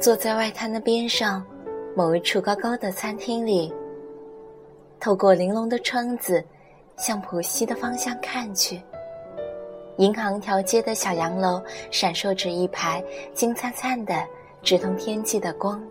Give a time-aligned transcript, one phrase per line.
[0.00, 1.42] 坐在外滩的边上，
[1.96, 3.72] 某一处高高的餐厅里，
[5.00, 6.44] 透过玲珑的窗子，
[6.98, 8.82] 向浦西的方向看去。
[9.96, 13.02] 银行条街的小洋楼闪烁着一排
[13.32, 14.14] 金灿灿的、
[14.60, 15.82] 直通天际的光。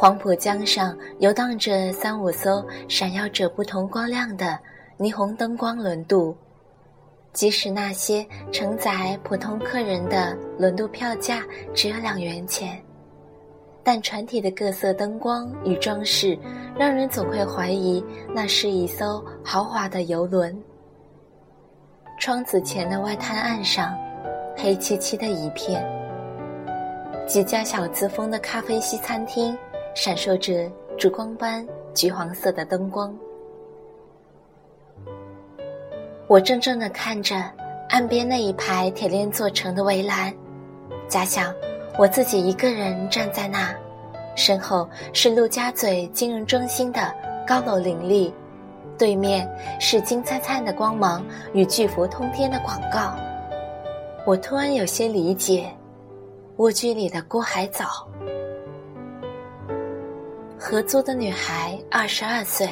[0.00, 4.56] 黄浦江上游荡着三五艘闪耀着不同光亮的
[4.96, 6.36] 霓虹灯光轮渡，
[7.32, 11.42] 即使那些承载普通客人的轮渡票价
[11.74, 12.80] 只有两元钱，
[13.82, 16.38] 但船体的各色灯光与装饰，
[16.78, 18.00] 让人总会怀疑
[18.32, 20.56] 那是一艘豪华的游轮。
[22.20, 23.98] 窗子前的外滩岸上，
[24.56, 25.84] 黑漆漆的一片。
[27.26, 29.54] 几家小资风的咖啡西餐厅，
[29.94, 33.14] 闪烁着烛光般橘黄色的灯光。
[36.26, 37.36] 我怔怔地看着
[37.88, 40.32] 岸边那一排铁链做成的围栏，
[41.08, 41.54] 假想
[41.98, 43.74] 我自己一个人站在那，
[44.36, 47.14] 身后是陆家嘴金融中心的
[47.46, 48.32] 高楼林立。
[48.98, 53.14] 对面是金灿灿的光芒与巨幅通天的广告，
[54.26, 55.72] 我突然有些理解，
[56.56, 58.06] 蜗居里的郭海藻。
[60.60, 62.68] 合租的女孩二十二岁，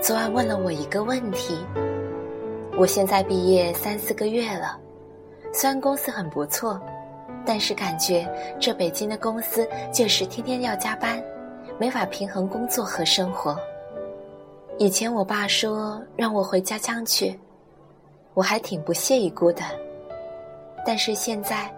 [0.00, 1.58] 昨晚问了我一个问题。
[2.76, 4.78] 我现在毕业三四个月了，
[5.52, 6.80] 虽然公司很不错，
[7.44, 8.24] 但是感觉
[8.60, 11.20] 这北京的公司就是天天要加班，
[11.80, 13.58] 没法平衡工作和生活。
[14.78, 17.36] 以前我爸说让我回家乡去，
[18.34, 19.62] 我还挺不屑一顾的。
[20.86, 21.68] 但是现在，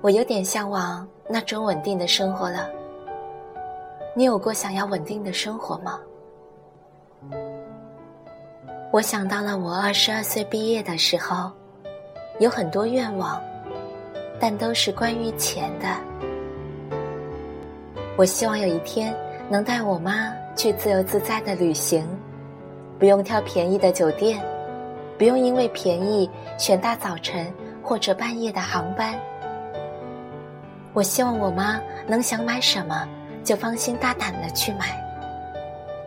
[0.00, 2.70] 我有点向往那种稳定的生活了。
[4.14, 5.98] 你有过想要稳定的生活吗？
[8.90, 11.50] 我想到了我二十二岁毕业的时候，
[12.38, 13.42] 有很多愿望，
[14.38, 15.86] 但都是关于钱的。
[18.16, 19.14] 我希望有一天
[19.48, 20.32] 能带我妈。
[20.54, 22.06] 去自由自在的旅行，
[22.98, 24.38] 不用挑便宜的酒店，
[25.16, 27.50] 不用因为便宜选大早晨
[27.82, 29.18] 或者半夜的航班。
[30.92, 33.08] 我希望我妈能想买什么
[33.44, 34.96] 就放心大胆的去买，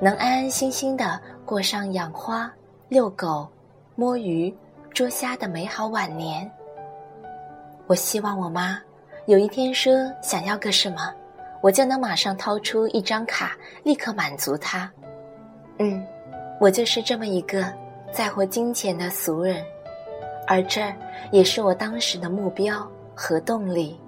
[0.01, 2.51] 能安安心心的过上养花、
[2.90, 3.47] 遛狗、
[3.96, 4.56] 摸鱼、
[4.91, 6.50] 捉虾的美好晚年。
[7.88, 8.79] 我希望我妈
[9.25, 11.13] 有一天说想要个什么。
[11.62, 14.91] 我就能马上掏出一张卡，立刻满足她。
[15.79, 16.06] 嗯，
[16.62, 17.66] 我就是这么一个
[18.12, 19.66] 在乎金钱的俗人，
[20.46, 20.94] 而这
[21.31, 24.00] 也是我当时的目标和动力。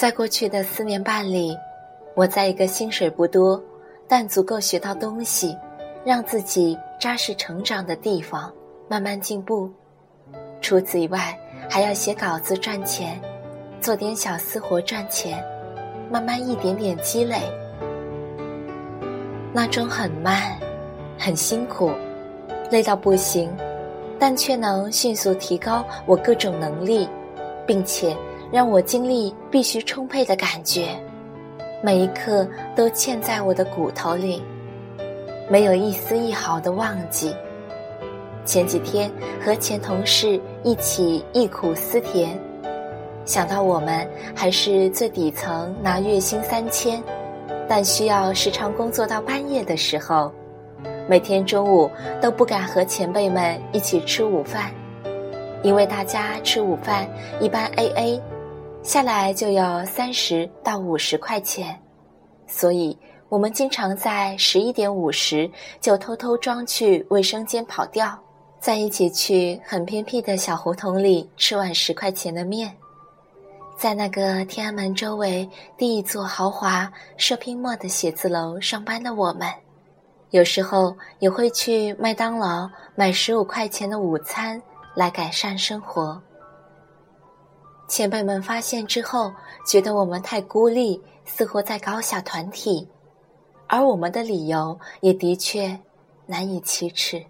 [0.00, 1.54] 在过去的四年半里，
[2.14, 3.62] 我在一个薪水不多，
[4.08, 5.54] 但足够学到东西，
[6.06, 8.50] 让自己扎实成长的地方
[8.88, 9.70] 慢慢进步。
[10.62, 11.38] 除此以外，
[11.68, 13.20] 还要写稿子赚钱。
[13.78, 15.44] 做点小私活赚钱，
[16.10, 17.36] 慢慢一点点积累，
[19.52, 20.58] 那种很慢，
[21.18, 21.92] 很辛苦，
[22.70, 23.54] 累到不行，
[24.18, 27.06] 但却能迅速提高我各种能力，
[27.66, 28.16] 并且
[28.52, 30.88] 让我精力必须充沛的感觉，
[31.82, 34.42] 每一刻都嵌在我的骨头里，
[35.48, 37.34] 没有一丝一毫的忘记。
[38.44, 39.08] 前几天
[39.40, 42.36] 和前同事一起忆苦思甜。
[43.24, 47.00] 想到我们还是最底层，拿月薪三千，
[47.68, 50.32] 但需要时常工作到半夜的时候，
[51.08, 51.88] 每天中午
[52.20, 54.72] 都不敢和前辈们一起吃午饭，
[55.62, 57.06] 因为大家吃午饭
[57.40, 58.22] 一般 A A，
[58.82, 61.78] 下来就要三十到五十块钱，
[62.46, 62.98] 所以
[63.28, 65.48] 我们经常在十一点五十
[65.80, 68.18] 就偷偷装去卫生间跑掉，
[68.58, 72.74] 再一起去很偏僻的小胡同里吃碗十块钱的面。
[73.76, 79.46] 在那个天安门周围第一座豪华 shopping mall 的写字楼上班的我们，
[80.30, 84.60] 有时候也会去麦当劳买十五块钱的午餐
[84.94, 86.20] 来改善生活。
[87.90, 89.34] 前辈们发现之后，
[89.66, 92.86] 觉得我们太孤立，似乎在搞小团体，
[93.66, 95.76] 而我们的理由也的确
[96.24, 97.20] 难以启齿。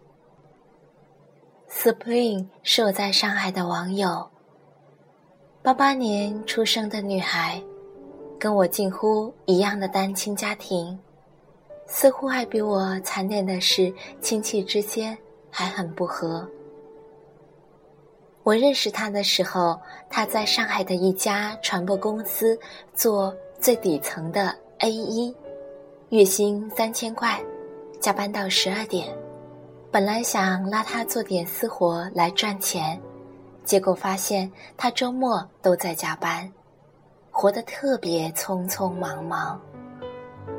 [1.71, 4.29] Spring 是我在上海的网友。
[5.63, 7.63] 八八年出生的女孩，
[8.39, 10.99] 跟我近乎一样的单亲家庭，
[11.87, 13.91] 似乎还比我惨点的是
[14.21, 15.17] 亲戚之间
[15.51, 16.47] 还很不和。
[18.43, 19.79] 我认识他的时候，
[20.09, 22.59] 他在上海的一家传播公司
[22.95, 25.35] 做最底层的 A 一，
[26.09, 27.39] 月薪三千块，
[28.01, 29.15] 加班到十二点。
[29.91, 32.99] 本来想拉他做点私活来赚钱，
[33.63, 36.51] 结果发现他周末都在加班，
[37.31, 39.61] 活得特别匆匆忙忙。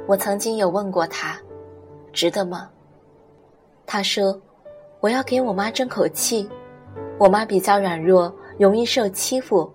[0.07, 1.35] 我曾经有问过他，
[2.13, 2.69] 值得吗？
[3.87, 4.39] 他说
[5.01, 6.47] ：“我要给我妈争口气，
[7.21, 9.71] 我妈比较软弱，容易受欺负，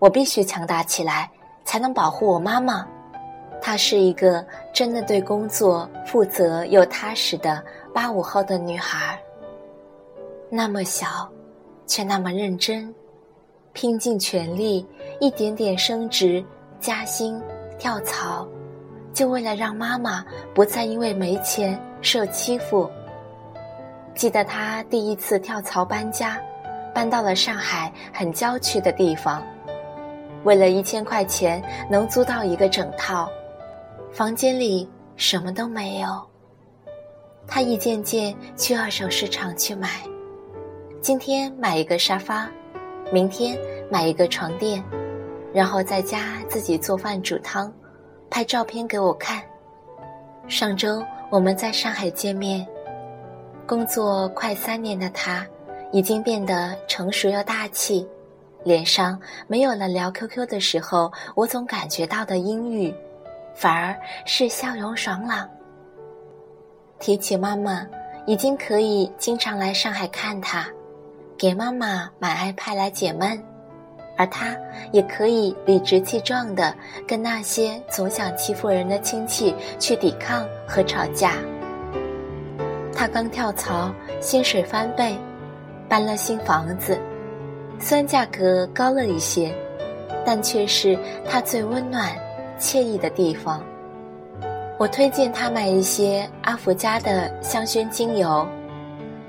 [0.00, 1.30] 我必须强大起来，
[1.64, 2.84] 才能保护我妈妈。”
[3.62, 7.62] 她是一个真的对工作负责又踏实的
[7.94, 9.16] 八五后的女孩。
[10.50, 11.30] 那么小，
[11.86, 12.92] 却那么认真，
[13.72, 14.84] 拼尽全力，
[15.20, 16.44] 一点点升职
[16.80, 17.40] 加薪、
[17.78, 18.44] 跳槽，
[19.12, 22.90] 就为了让妈妈不再因为没钱受欺负。
[24.16, 26.42] 记得她第一次跳槽搬家，
[26.94, 29.42] 搬到了上海很郊区的地方，
[30.44, 33.28] 为了一千块钱能租到一个整套。
[34.12, 36.08] 房间里什么都没有，
[37.46, 39.88] 他一件件去二手市场去买，
[41.00, 42.46] 今天买一个沙发，
[43.10, 43.58] 明天
[43.90, 44.84] 买一个床垫，
[45.54, 47.72] 然后在家自己做饭煮汤，
[48.28, 49.42] 拍照片给我看。
[50.46, 52.66] 上周我们在上海见面，
[53.66, 55.46] 工作快三年的他，
[55.92, 58.06] 已经变得成熟又大气，
[58.64, 62.92] 脸上没有了聊 QQ 的时候我总感觉到的阴郁。
[63.54, 63.94] 反而
[64.24, 65.46] 是笑容爽朗。
[66.98, 67.86] 提起妈妈，
[68.24, 70.66] 已经可以经常来上海看她，
[71.36, 73.38] 给妈妈买 iPad 来解闷，
[74.16, 74.56] 而他
[74.90, 76.74] 也可以理直气壮的
[77.06, 81.34] 跟那些总想欺负人的亲戚去抵抗和吵架。
[82.94, 85.14] 他刚跳槽，薪水翻倍，
[85.92, 86.98] 搬了新房子，
[87.78, 89.54] 虽然价格高了一些，
[90.24, 90.98] 但却是
[91.28, 92.10] 他最温暖。
[92.58, 93.62] 惬意的地方，
[94.78, 98.46] 我推荐他买一些阿福家的香薰精油，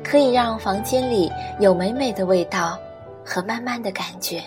[0.01, 1.29] 可以让房间里
[1.59, 2.79] 有美美的味道
[3.25, 4.41] 和慢慢的感觉。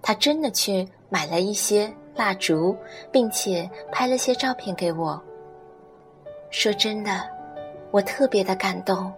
[0.00, 2.76] 他真的去买了一些蜡烛，
[3.10, 5.20] 并且拍了些照片给我。
[6.50, 7.20] 说真的，
[7.90, 9.12] 我特别的感动，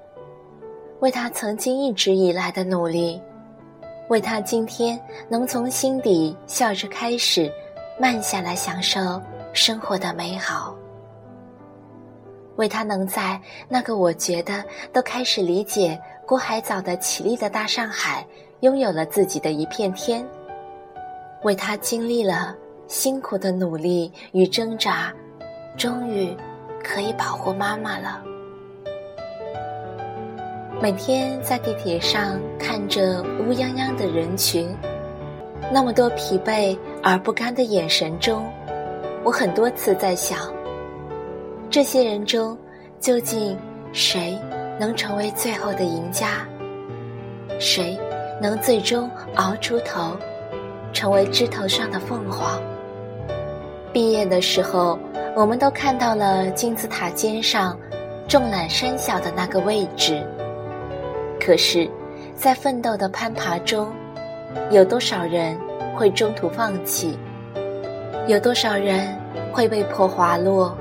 [1.01, 3.21] 为他曾经一直以来的努力，
[4.09, 4.99] 为他今天
[5.29, 7.51] 能从心底笑着开始。
[8.01, 9.21] 慢下来，享受
[9.53, 10.73] 生活的美好。
[12.55, 18.25] 为他能在那个我觉得都开始理解郭海藻的绮丽的大上海，
[18.61, 20.25] 拥有了自己的一片天。
[21.43, 22.55] 为他经历了
[22.87, 25.13] 辛苦的努力与挣扎，
[25.77, 26.33] 终于
[26.85, 28.23] 可以保护妈妈了。
[30.81, 34.73] 每天在地铁上看着乌泱泱的人群。
[35.73, 38.45] 那么多疲惫而不甘的眼神中，
[39.25, 40.39] 我很多次在想：
[41.69, 42.57] 这些人中，
[43.01, 43.59] 究竟
[43.93, 44.39] 谁
[44.79, 46.47] 能成为最后的赢家？
[47.59, 47.99] 谁
[48.41, 50.17] 能最终熬出头，
[50.93, 52.63] 成为枝头上的凤凰？
[53.93, 54.97] 毕业的时候，
[55.35, 57.77] 我们都看到了金字塔尖上
[58.29, 60.25] 众览山小的那个位置。
[61.49, 61.91] 可是，
[62.35, 63.91] 在奋斗的攀爬中，
[64.71, 65.59] 有多少人
[65.97, 67.19] 会中途放弃？
[68.27, 69.19] 有多少人
[69.51, 70.77] 会被迫滑落？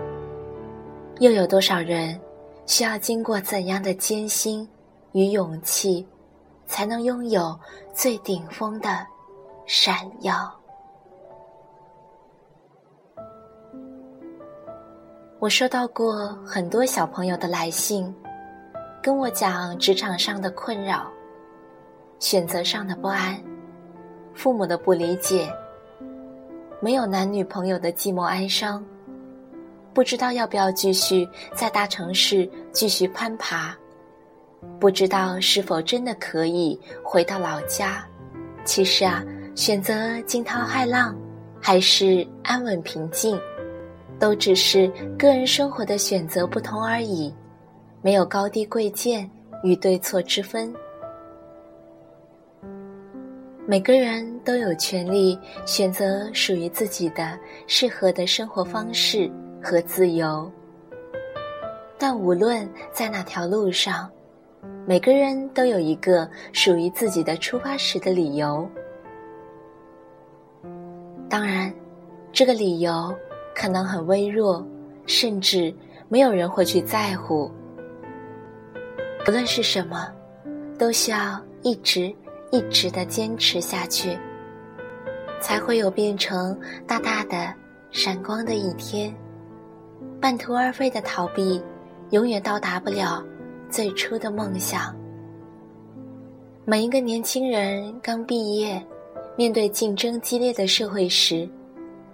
[1.19, 2.19] 又有多少人
[2.65, 4.67] 需要经过怎样的艰辛
[5.13, 6.05] 与勇气，
[6.65, 7.57] 才能拥有
[7.93, 8.89] 最顶峰的
[9.65, 10.53] 闪耀？
[15.39, 18.13] 我收到过很多小朋友的来信，
[19.07, 21.09] 跟我讲职场上的困扰，
[22.19, 23.41] 选择上的不安。
[24.33, 25.49] 父母的不理解，
[26.81, 28.83] 没有男女朋友的寂寞哀伤，
[29.93, 33.73] 不知道要不要继续在大城市继续攀爬，
[34.77, 38.05] 不知道是否真的可以回到老家。
[38.65, 39.23] 其实啊，
[39.55, 41.15] 选择惊涛骇浪，
[41.61, 43.39] 还是安稳平静，
[44.19, 44.85] 都只是
[45.17, 47.33] 个人生活的选择不同而已，
[48.07, 49.29] 没有高低贵贱
[49.63, 50.73] 与对错之分。
[53.65, 57.37] 每个人都有权利选择属于自己的
[57.67, 59.29] 适合的生活方式
[59.61, 60.49] 和自由，
[61.97, 64.09] 但无论在哪条路上，
[64.85, 68.65] 每个人都有一个属于自己的出发时的理由。
[71.27, 71.73] 当然，
[72.31, 73.13] 这个理由
[73.53, 74.65] 可能很微弱，
[75.05, 75.75] 甚至
[76.07, 77.51] 没有人会去在乎。
[79.27, 80.09] 不论是什么，
[80.79, 82.15] 都需要一直。
[82.49, 84.17] 一直的坚持下去，
[85.41, 86.57] 才会有变成
[86.87, 87.53] 大大的、
[87.91, 89.13] 闪光的一天。
[90.21, 91.61] 半途而废的逃避，
[92.11, 93.21] 永远到达不了
[93.69, 94.95] 最初的梦想。
[96.63, 98.81] 每一个年轻人刚毕业，
[99.35, 101.49] 面对竞争激烈的社会时，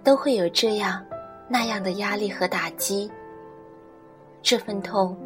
[0.02, 1.00] 都会有这样
[1.48, 3.08] 那样的压力和打击。
[4.42, 5.16] 这份痛，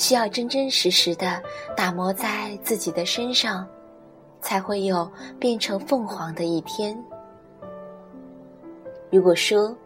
[0.00, 1.42] 需要真真实实的
[1.76, 3.68] 打磨在自己的身上，
[4.40, 5.06] 才会有
[5.38, 6.98] 变成凤凰的一天。
[9.10, 9.76] 如果说，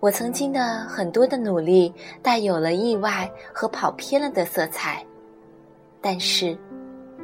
[0.00, 5.06] 我曾经的很多的努力带有了意外和跑偏了的色彩，
[6.00, 6.58] 但是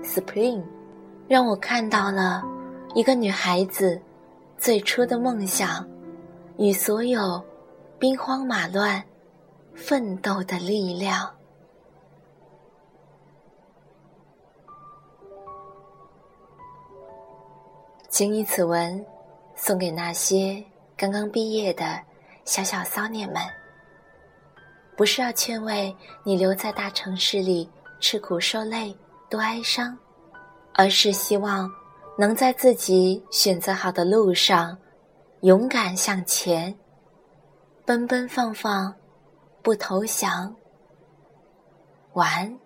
[0.05, 0.63] ，Spring。
[1.27, 2.45] 让我看到了
[2.95, 4.01] 一个女孩子
[4.57, 5.85] 最初的梦想，
[6.59, 7.43] 与所有
[7.99, 9.03] 兵荒马乱
[9.75, 11.29] 奋斗的力量。
[18.11, 19.03] 请以此文
[19.55, 20.63] 送给那些
[20.97, 21.99] 刚刚毕业的
[22.45, 23.41] 小小骚年们，
[24.97, 28.95] 不是要劝慰你留在大城市里吃苦受累
[29.31, 29.97] 多哀伤。
[30.73, 31.71] 而是希望
[32.17, 34.79] 能在自己选择好的路上
[35.43, 36.75] 勇敢向前，
[37.85, 38.95] 奔奔放放，
[39.63, 40.55] 不投降。
[42.13, 42.59] 晚安。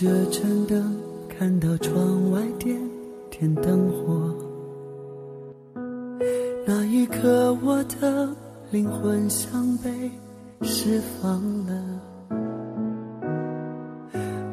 [0.00, 0.96] 熄灭这盏灯，
[1.28, 2.74] 看到窗外点
[3.28, 4.34] 点灯火。
[6.66, 8.34] 那一刻，我的
[8.70, 9.90] 灵魂像被
[10.62, 12.00] 释放了。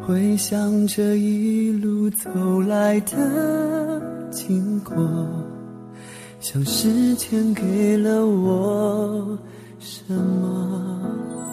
[0.06, 4.98] 回想这一路走来的经过，
[6.42, 9.40] 像时间给了我
[9.80, 11.47] 什么？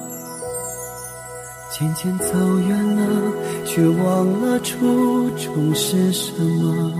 [1.76, 2.38] 渐渐走
[2.68, 3.02] 远了，
[3.64, 6.92] 却忘了初衷是什么。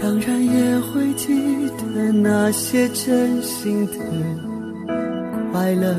[0.00, 3.92] 当然也会记得那些真心的
[5.52, 5.94] 快乐。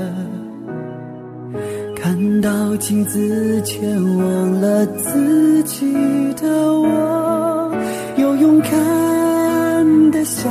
[1.96, 5.94] 看到镜子前忘了自己
[6.34, 7.72] 的我，
[8.18, 10.44] 又勇敢的笑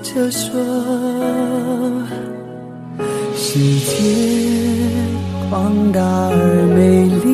[0.00, 0.60] 着说：
[3.58, 3.90] 世界。
[5.50, 6.32] 广大而
[6.76, 7.26] 美丽，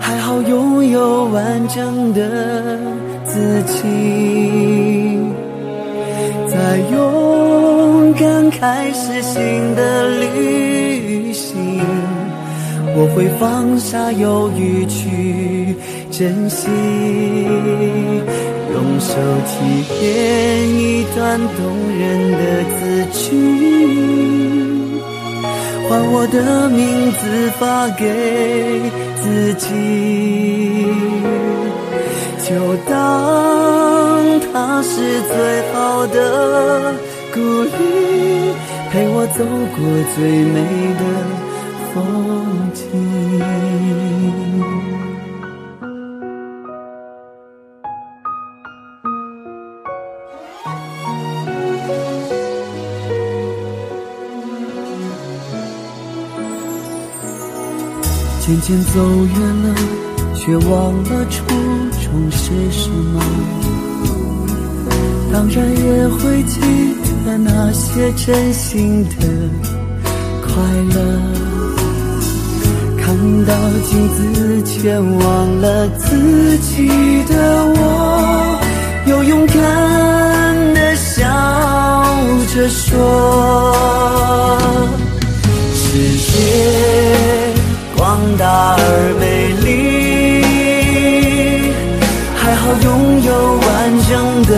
[0.00, 2.78] 还好拥有完整的
[3.24, 3.82] 自己，
[6.46, 9.34] 在勇敢开始新
[9.74, 11.80] 的旅行。
[12.94, 15.74] 我会放下犹豫去
[16.18, 16.66] 珍惜，
[18.72, 19.12] 用手
[19.44, 21.58] 提炼一段动
[21.98, 22.42] 人的
[22.72, 23.20] 字句。
[25.86, 26.36] 换我的
[26.70, 27.20] 名字
[27.58, 28.02] 发给
[29.22, 29.68] 自己，
[32.48, 32.48] 就
[32.88, 32.96] 当
[34.50, 35.34] 它是最
[35.74, 36.16] 好的
[37.34, 37.76] 鼓励，
[38.90, 39.44] 陪我走
[39.76, 39.78] 过
[40.14, 40.16] 最
[40.54, 40.56] 美
[40.96, 41.02] 的
[41.92, 41.94] 风
[42.72, 42.80] 景。
[58.46, 59.74] 渐渐走远了，
[60.36, 61.44] 却忘了初
[62.00, 63.20] 衷是什么。
[65.32, 66.60] 当然也会记
[67.24, 69.26] 得那些真心的
[70.42, 70.46] 快
[70.94, 70.96] 乐。
[72.96, 73.52] 看到
[73.84, 76.86] 镜子前忘了自己
[77.24, 78.60] 的我，
[79.06, 79.54] 又勇敢
[80.72, 81.26] 的笑
[82.54, 82.94] 着说：
[85.74, 87.35] 世界。
[88.38, 88.80] 大而
[89.18, 89.24] 美
[89.64, 89.72] 丽，
[92.36, 93.66] 还好拥有完
[94.08, 94.12] 整
[94.44, 94.52] 的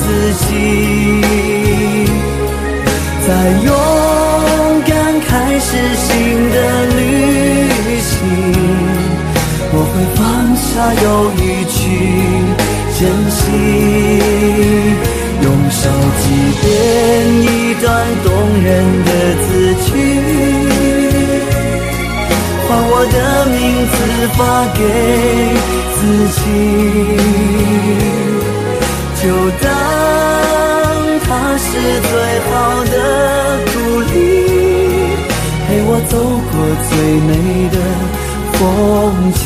[0.00, 0.02] 自
[0.40, 0.44] 己，
[3.26, 3.30] 在
[3.64, 3.70] 勇
[4.86, 6.08] 敢开始新
[6.50, 6.56] 的
[6.96, 6.98] 旅
[8.00, 8.10] 行，
[9.74, 10.20] 我会放
[10.56, 10.64] 下
[11.04, 11.76] 犹豫去
[12.98, 13.00] 珍
[13.30, 13.40] 惜，
[15.42, 15.80] 用手
[16.22, 16.24] 机
[16.62, 16.64] 编
[17.42, 17.44] 一
[17.82, 17.84] 段
[18.24, 18.26] 动
[18.62, 18.66] 人
[19.04, 19.10] 的
[19.42, 19.46] 字
[19.84, 19.90] 句。
[23.04, 23.58] 我的名
[23.90, 23.94] 字
[24.38, 24.40] 发
[24.74, 24.80] 给
[25.96, 26.00] 自
[26.38, 26.38] 己，
[29.20, 29.26] 就
[29.60, 29.66] 当
[31.24, 31.26] 它
[31.58, 31.66] 是
[32.00, 32.14] 最
[32.46, 32.52] 好
[32.84, 32.94] 的
[33.72, 33.74] 鼓
[34.12, 34.14] 励，
[35.66, 36.14] 陪我走
[36.52, 36.54] 过
[36.86, 36.90] 最
[37.26, 37.30] 美
[37.72, 37.76] 的
[38.52, 38.56] 风
[39.32, 39.42] 景。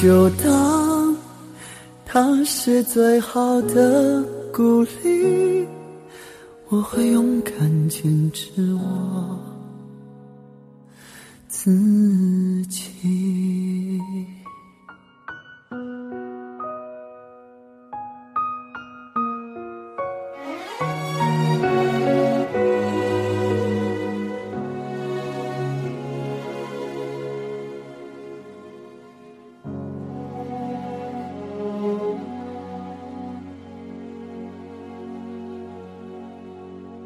[0.00, 0.46] 就当
[2.06, 5.66] 它是最好的鼓励。
[6.70, 8.78] 我会勇敢坚持我
[11.68, 12.17] 自。